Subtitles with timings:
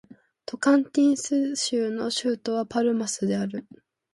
[0.47, 3.67] トカンティンス州の州都はパルマスである